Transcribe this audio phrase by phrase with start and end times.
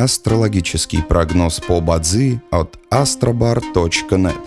[0.00, 4.40] Астрологический прогноз по Бадзи от astrobar.net.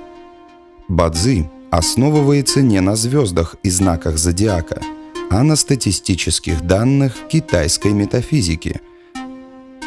[0.88, 4.81] Бадзи основывается не на звездах и знаках зодиака,
[5.29, 8.81] а на статистических данных китайской метафизики.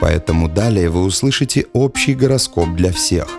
[0.01, 3.27] Поэтому далее вы услышите общий гороскоп для всех–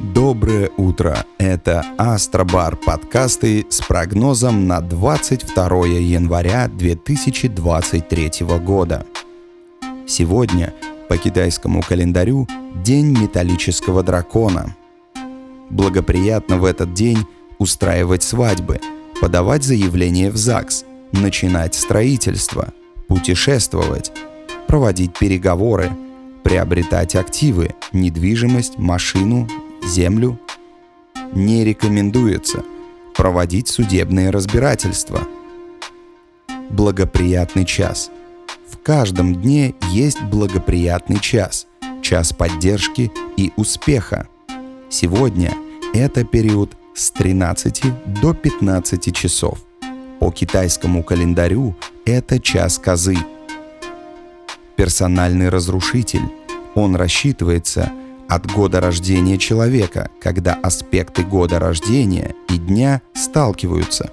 [0.00, 1.26] Доброе утро!
[1.36, 8.30] Это Астробар подкасты с прогнозом на 22 января 2023
[8.64, 9.04] года.
[10.10, 10.74] Сегодня
[11.08, 12.48] по китайскому календарю
[12.84, 14.74] День металлического дракона.
[15.70, 17.18] Благоприятно в этот день
[17.60, 18.80] устраивать свадьбы,
[19.20, 22.72] подавать заявление в ЗАГС, начинать строительство,
[23.06, 24.10] путешествовать,
[24.66, 25.92] проводить переговоры,
[26.42, 29.46] приобретать активы, недвижимость, машину,
[29.86, 30.40] землю.
[31.34, 32.64] Не рекомендуется
[33.14, 35.20] проводить судебные разбирательства.
[36.68, 38.10] Благоприятный час.
[38.70, 41.66] В каждом дне есть благоприятный час,
[42.02, 44.28] час поддержки и успеха.
[44.88, 45.52] Сегодня
[45.92, 47.82] это период с 13
[48.22, 49.58] до 15 часов.
[50.20, 53.16] По китайскому календарю это час козы.
[54.76, 56.22] Персональный разрушитель.
[56.74, 57.90] Он рассчитывается
[58.28, 64.12] от года рождения человека, когда аспекты года рождения и дня сталкиваются.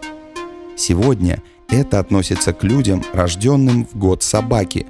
[0.75, 4.87] Сегодня это относится к людям, рожденным в год собаки.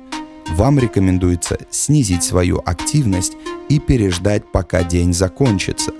[0.51, 3.33] Вам рекомендуется снизить свою активность
[3.69, 5.91] и переждать, пока день закончится.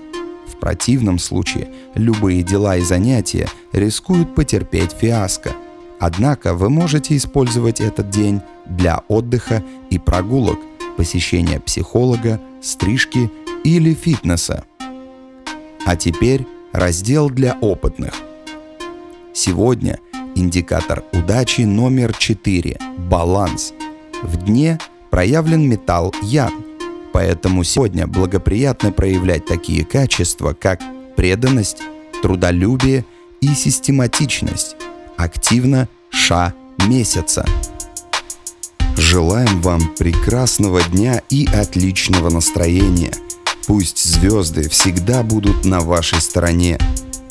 [0.46, 5.52] В противном случае любые дела и занятия рискуют потерпеть фиаско.
[6.00, 10.58] Однако вы можете использовать этот день для отдыха и прогулок,
[10.96, 13.30] посещения психолога, стрижки
[13.64, 14.64] или фитнеса.
[15.84, 18.14] А теперь раздел для опытных.
[19.32, 19.98] Сегодня
[20.38, 22.78] индикатор удачи номер 4–
[23.10, 23.72] баланс.
[24.22, 24.78] В дне
[25.10, 26.52] проявлен металл Ян,
[27.12, 30.80] поэтому сегодня благоприятно проявлять такие качества, как
[31.16, 31.78] преданность,
[32.22, 33.04] трудолюбие
[33.40, 34.76] и систематичность.
[35.16, 36.54] Активно ша
[36.86, 37.44] месяца.
[38.96, 43.12] Желаем вам прекрасного дня и отличного настроения.
[43.66, 46.78] Пусть звезды всегда будут на вашей стороне.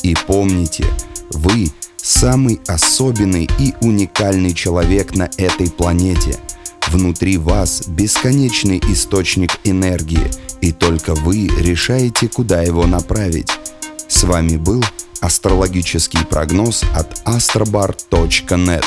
[0.03, 0.85] И помните,
[1.31, 1.71] вы
[2.07, 6.39] самый особенный и уникальный человек на этой планете.
[6.87, 10.31] Внутри вас бесконечный источник энергии,
[10.61, 13.51] и только вы решаете, куда его направить.
[14.07, 14.83] С вами был
[15.19, 18.85] астрологический прогноз от astrobar.net.